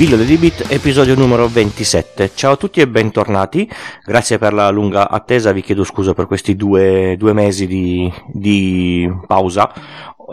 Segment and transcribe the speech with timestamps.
[0.00, 2.30] Pillole di Bit, episodio numero 27.
[2.34, 3.70] Ciao a tutti e bentornati.
[4.02, 9.06] Grazie per la lunga attesa, vi chiedo scusa per questi due, due mesi di, di
[9.26, 9.70] pausa.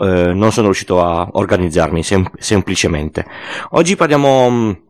[0.00, 3.26] Eh, non sono riuscito a organizzarmi sem- semplicemente.
[3.72, 4.86] Oggi parliamo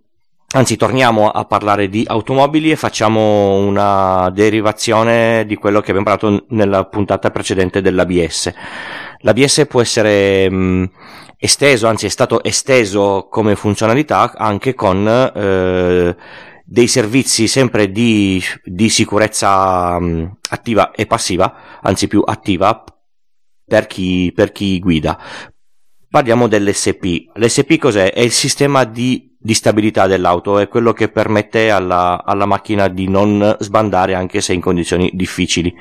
[0.50, 6.46] Anzi, torniamo a parlare di automobili e facciamo una derivazione di quello che abbiamo parlato
[6.50, 8.54] nella puntata precedente dell'ABS.
[9.18, 10.90] L'ABS può essere mh,
[11.38, 16.16] esteso, anzi è stato esteso come funzionalità anche con eh,
[16.64, 22.84] dei servizi sempre di, di sicurezza mh, attiva e passiva, anzi più attiva
[23.64, 25.18] per chi, per chi guida.
[26.10, 27.30] Parliamo dell'SP.
[27.34, 28.12] L'SP cos'è?
[28.12, 33.08] È il sistema di, di stabilità dell'auto, è quello che permette alla, alla macchina di
[33.08, 35.72] non sbandare anche se in condizioni difficili.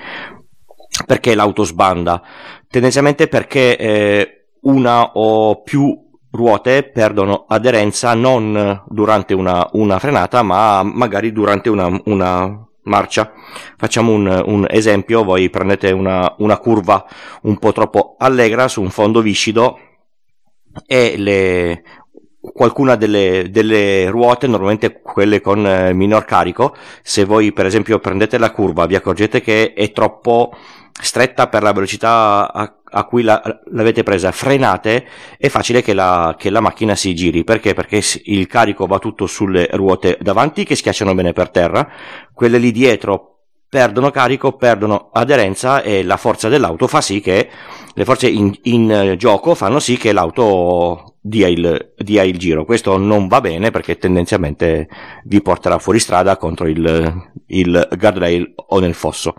[1.05, 2.21] Perché l'auto sbanda?
[2.67, 4.36] Tendenzialmente perché eh,
[4.67, 11.89] una o più ruote perdono aderenza non durante una, una frenata, ma magari durante una,
[12.05, 13.31] una marcia.
[13.77, 17.05] Facciamo un, un, esempio, voi prendete una, una, curva
[17.43, 19.79] un po' troppo allegra su un fondo viscido
[20.85, 21.83] e le,
[22.39, 28.37] qualcuna delle, delle, ruote, normalmente quelle con eh, minor carico, se voi per esempio prendete
[28.37, 30.51] la curva, vi accorgete che è troppo
[30.99, 35.05] stretta per la velocità a, a cui la, l'avete presa, frenate,
[35.37, 37.43] è facile che la, che la macchina si giri.
[37.43, 37.73] Perché?
[37.73, 41.87] Perché il carico va tutto sulle ruote davanti che schiacciano bene per terra,
[42.33, 43.33] quelle lì dietro
[43.69, 47.49] perdono carico, perdono aderenza e la forza dell'auto fa sì che
[47.93, 52.63] le forze in, in gioco fanno sì che l'auto dia il, dia il, giro.
[52.63, 54.87] Questo non va bene perché tendenzialmente
[55.25, 59.33] vi porterà fuori strada contro il, il guardrail o nel fosso.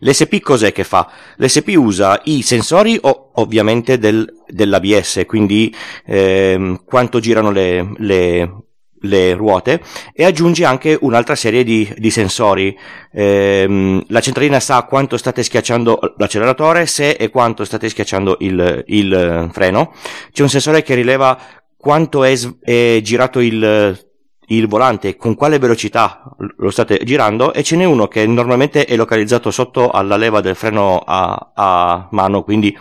[0.00, 1.10] L'SP cos'è che fa?
[1.36, 5.74] L'SP usa i sensori o, ovviamente del, dell'ABS, quindi
[6.04, 8.62] ehm, quanto girano le, le,
[9.00, 9.80] le, ruote
[10.12, 12.76] e aggiunge anche un'altra serie di, di sensori.
[13.12, 19.50] Ehm, la centralina sa quanto state schiacciando l'acceleratore, se e quanto state schiacciando il, il
[19.52, 19.94] freno.
[20.32, 21.38] C'è un sensore che rileva
[21.76, 24.04] quanto è, è girato il
[24.48, 26.22] il volante con quale velocità
[26.58, 30.54] lo state girando e ce n'è uno che normalmente è localizzato sotto alla leva del
[30.54, 32.76] freno a, a mano, quindi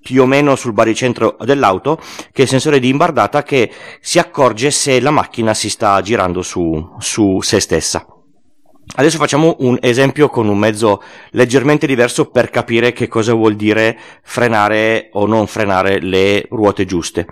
[0.00, 1.96] più o meno sul baricentro dell'auto,
[2.32, 3.70] che è il sensore di imbardata che
[4.00, 8.04] si accorge se la macchina si sta girando su, su se stessa.
[8.92, 11.00] Adesso facciamo un esempio con un mezzo
[11.30, 17.26] leggermente diverso per capire che cosa vuol dire frenare o non frenare le ruote giuste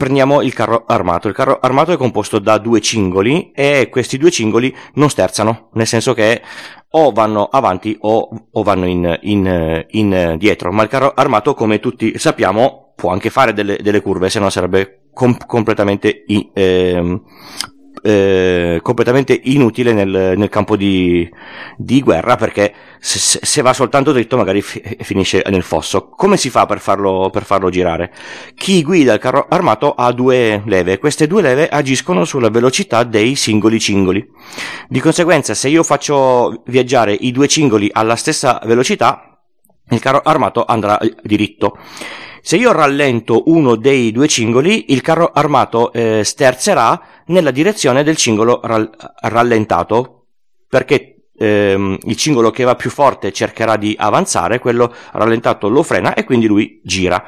[0.00, 1.28] prendiamo il carro armato.
[1.28, 5.86] Il carro armato è composto da due cingoli e questi due cingoli non sterzano, nel
[5.86, 6.40] senso che
[6.92, 10.72] o vanno avanti o, o vanno in, in, in, dietro.
[10.72, 14.48] Ma il carro armato, come tutti sappiamo, può anche fare delle, delle curve, se no
[14.48, 17.20] sarebbe com- completamente eh,
[18.02, 21.28] eh, completamente inutile nel, nel campo di,
[21.76, 26.08] di, guerra perché se, se, va soltanto dritto magari fi, finisce nel fosso.
[26.08, 28.12] Come si fa per farlo, per farlo girare?
[28.54, 33.34] Chi guida il carro armato ha due leve, queste due leve agiscono sulla velocità dei
[33.34, 34.26] singoli cingoli.
[34.88, 39.29] Di conseguenza se io faccio viaggiare i due cingoli alla stessa velocità,
[39.90, 41.78] il carro armato andrà diritto.
[42.42, 48.16] Se io rallento uno dei due cingoli, il carro armato eh, sterzerà nella direzione del
[48.16, 48.90] cingolo rall-
[49.20, 50.26] rallentato,
[50.66, 56.14] perché ehm, il cingolo che va più forte cercherà di avanzare, quello rallentato lo frena
[56.14, 57.22] e quindi lui gira.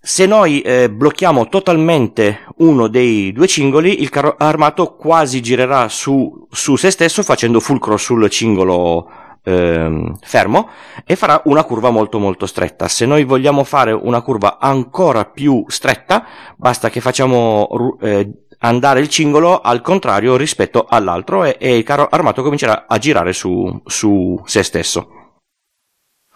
[0.00, 6.46] Se noi eh, blocchiamo totalmente uno dei due cingoli, il carro armato quasi girerà su,
[6.50, 9.08] su se stesso facendo fulcro sul cingolo
[9.44, 10.68] ehm, fermo
[11.04, 12.88] e farà una curva molto molto stretta.
[12.88, 19.08] Se noi vogliamo fare una curva ancora più stretta, basta che facciamo eh, andare il
[19.08, 24.40] cingolo al contrario rispetto all'altro e, e il carro armato comincerà a girare su, su
[24.44, 25.08] se stesso.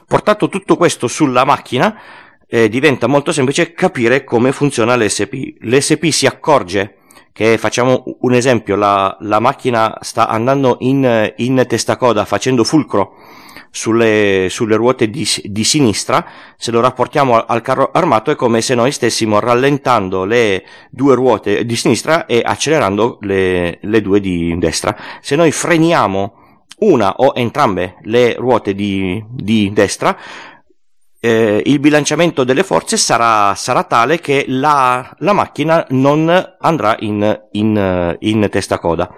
[0.07, 2.01] Portato tutto questo sulla macchina,
[2.47, 5.59] eh, diventa molto semplice capire come funziona l'SP.
[5.61, 6.98] L'SP si accorge
[7.33, 13.15] che facciamo un esempio, la, la macchina sta andando in, in testacoda facendo fulcro
[13.71, 16.25] sulle, sulle ruote di, di, sinistra,
[16.57, 21.65] se lo rapportiamo al carro armato è come se noi stessimo rallentando le due ruote
[21.65, 24.97] di sinistra e accelerando le, le due di destra.
[25.21, 26.47] Se noi freniamo
[26.81, 30.17] una o entrambe le ruote di, di destra,
[31.21, 37.41] eh, il bilanciamento delle forze sarà, sarà tale che la, la, macchina non andrà in,
[37.53, 39.11] in, in testa coda.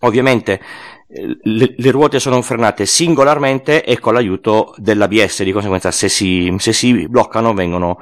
[0.00, 0.60] Ovviamente
[1.08, 6.52] eh, le, le, ruote sono frenate singolarmente e con l'aiuto dell'ABS, di conseguenza se si,
[6.58, 7.98] se si bloccano vengono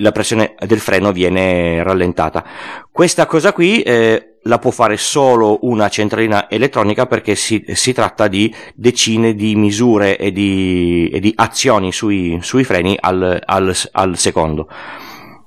[0.00, 2.44] la pressione del freno viene rallentata.
[2.90, 8.26] Questa cosa qui eh, la può fare solo una centralina elettronica perché si, si tratta
[8.28, 14.16] di decine di misure e di, e di azioni sui, sui freni al, al, al
[14.16, 14.68] secondo.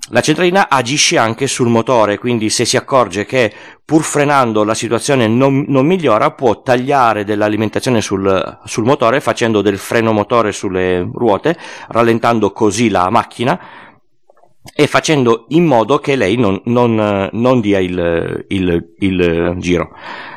[0.09, 3.51] La centralina agisce anche sul motore, quindi se si accorge che
[3.83, 9.77] pur frenando la situazione non, non migliora, può tagliare dell'alimentazione sul, sul motore facendo del
[9.77, 11.57] freno motore sulle ruote,
[11.87, 13.59] rallentando così la macchina
[14.75, 19.91] e facendo in modo che lei non, non, non dia il, il, il, giro.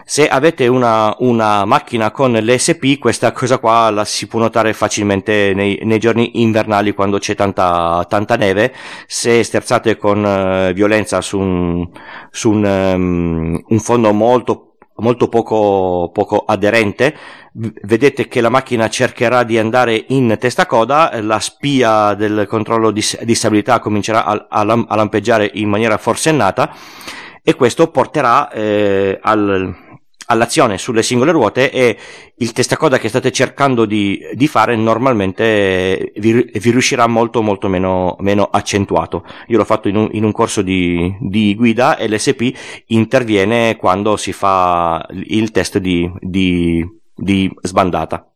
[0.04, 5.52] Se avete una, una, macchina con l'ESP, questa cosa qua la si può notare facilmente
[5.54, 8.74] nei, nei giorni invernali quando c'è tanta, tanta neve.
[9.06, 11.88] Se sterzate con uh, violenza su un,
[12.30, 14.65] su un, um, un fondo molto
[14.96, 17.16] molto poco, poco aderente,
[17.52, 23.02] vedete che la macchina cercherà di andare in testa coda, la spia del controllo di,
[23.22, 26.75] di stabilità comincerà a, a, lampeggiare in maniera forsennata
[27.43, 29.85] e questo porterà eh, al,
[30.26, 31.96] all'azione sulle singole ruote e
[32.37, 38.17] il testacoda che state cercando di, di fare normalmente vi, vi, riuscirà molto molto meno,
[38.20, 39.25] meno accentuato.
[39.49, 44.17] Io l'ho fatto in un, in un corso di, di, guida e l'SP interviene quando
[44.17, 46.11] si fa il test di,
[47.14, 48.31] di sbandata.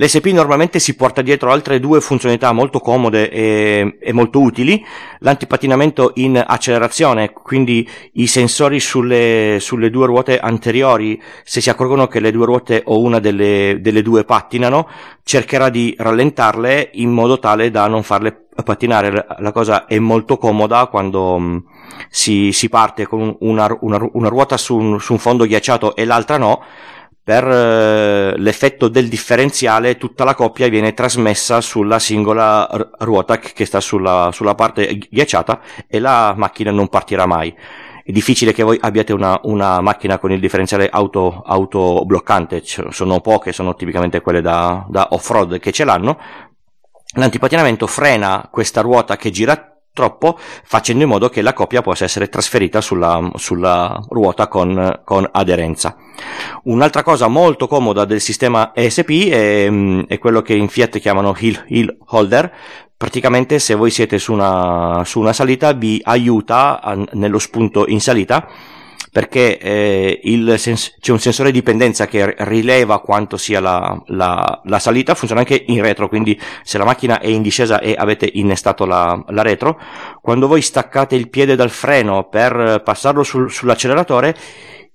[0.00, 4.84] L'SP normalmente si porta dietro altre due funzionalità molto comode e, e, molto utili,
[5.18, 12.20] l'antipatinamento in accelerazione, quindi i sensori sulle, sulle, due ruote anteriori, se si accorgono che
[12.20, 14.88] le due ruote o una delle, delle due pattinano,
[15.24, 19.26] cercherà di rallentarle in modo tale da non farle pattinare.
[19.38, 21.56] La cosa è molto comoda quando mm,
[22.08, 26.04] si, si parte con una, una, una ruota su un, su un fondo ghiacciato e
[26.04, 26.62] l'altra no,
[27.28, 32.66] per eh, l'effetto del differenziale tutta la coppia viene trasmessa sulla singola
[33.00, 37.54] ruota che sta sulla, sulla, parte ghiacciata e la macchina non partirà mai.
[38.02, 43.52] È difficile che voi abbiate una, una macchina con il differenziale auto, autobloccante, sono poche,
[43.52, 46.18] sono tipicamente quelle da, da off-road che ce l'hanno.
[47.16, 49.67] L'antipatinamento frena questa ruota che gira
[49.98, 55.28] troppo facendo in modo che la coppia possa essere trasferita sulla, sulla ruota con, con,
[55.32, 55.96] aderenza.
[56.64, 59.68] Un'altra cosa molto comoda del sistema ESP è,
[60.06, 62.52] è quello che in Fiat chiamano hill, hill holder,
[62.96, 68.00] praticamente se voi siete su una, su una salita vi aiuta a, nello spunto in
[68.00, 68.46] salita
[69.10, 74.78] perché eh, sens- c'è un sensore di dipendenza che rileva quanto sia la, la, la,
[74.78, 78.84] salita, funziona anche in retro, quindi se la macchina è in discesa e avete innestato
[78.84, 79.80] la, la retro,
[80.20, 84.36] quando voi staccate il piede dal freno per passarlo sul, sull'acceleratore,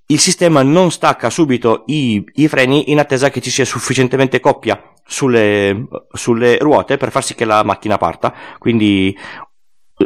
[0.07, 4.93] il sistema non stacca subito i, i, freni in attesa che ci sia sufficientemente coppia
[5.05, 8.33] sulle, sulle ruote per far sì che la macchina parta.
[8.57, 9.15] Quindi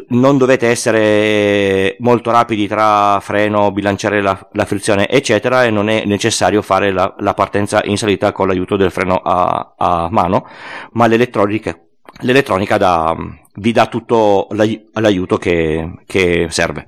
[0.09, 6.03] non dovete essere molto rapidi tra freno, bilanciare la, la frizione, eccetera, e non è
[6.05, 10.47] necessario fare la, la partenza in salita con l'aiuto del freno a, a mano,
[10.91, 11.77] ma l'elettronica,
[12.21, 13.15] l'elettronica da,
[13.55, 16.85] vi dà tutto l'aiuto che, che serve.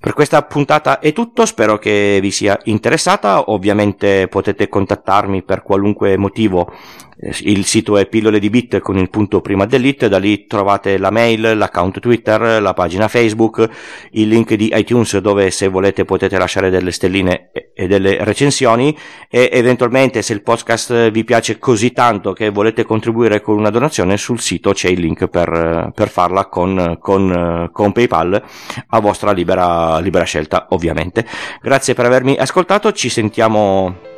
[0.00, 6.16] Per questa puntata è tutto, spero che vi sia interessata, ovviamente potete contattarmi per qualunque
[6.16, 6.72] motivo
[7.20, 11.10] il sito è pillole di bit con il punto prima dell'it, da lì trovate la
[11.10, 13.68] mail, l'account Twitter, la pagina Facebook,
[14.12, 18.96] il link di iTunes dove se volete potete lasciare delle stelline e delle recensioni
[19.28, 24.16] e eventualmente se il podcast vi piace così tanto che volete contribuire con una donazione
[24.16, 28.42] sul sito c'è il link per, per farla con, con, con PayPal
[28.88, 31.26] a vostra libera, libera scelta ovviamente.
[31.60, 34.16] Grazie per avermi ascoltato, ci sentiamo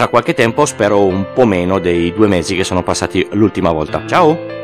[0.00, 4.06] tra qualche tempo, spero un po' meno dei due mesi che sono passati l'ultima volta.
[4.06, 4.59] Ciao!